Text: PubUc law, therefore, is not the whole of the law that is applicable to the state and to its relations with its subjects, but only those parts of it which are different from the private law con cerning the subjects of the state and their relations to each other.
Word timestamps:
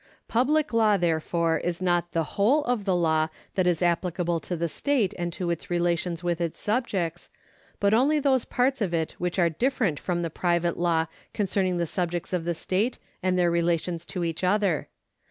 PubUc 0.27 0.73
law, 0.73 0.97
therefore, 0.97 1.59
is 1.59 1.79
not 1.79 2.11
the 2.11 2.23
whole 2.33 2.63
of 2.63 2.85
the 2.85 2.95
law 2.95 3.27
that 3.53 3.67
is 3.67 3.83
applicable 3.83 4.39
to 4.39 4.55
the 4.57 4.67
state 4.67 5.13
and 5.19 5.31
to 5.31 5.51
its 5.51 5.69
relations 5.69 6.23
with 6.23 6.41
its 6.41 6.59
subjects, 6.59 7.29
but 7.79 7.93
only 7.93 8.17
those 8.19 8.43
parts 8.43 8.81
of 8.81 8.95
it 8.95 9.11
which 9.19 9.37
are 9.37 9.47
different 9.47 9.99
from 9.99 10.23
the 10.23 10.31
private 10.31 10.75
law 10.79 11.05
con 11.35 11.45
cerning 11.45 11.77
the 11.77 11.85
subjects 11.85 12.33
of 12.33 12.45
the 12.45 12.55
state 12.55 12.97
and 13.21 13.37
their 13.37 13.51
relations 13.51 14.03
to 14.07 14.23
each 14.23 14.43
other. 14.43 14.87